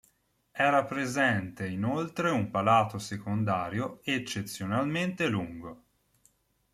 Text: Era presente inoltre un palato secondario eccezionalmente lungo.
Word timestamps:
Era 0.49 0.83
presente 0.83 1.67
inoltre 1.67 2.31
un 2.31 2.49
palato 2.49 2.97
secondario 2.97 3.99
eccezionalmente 4.03 5.27
lungo. 5.27 5.83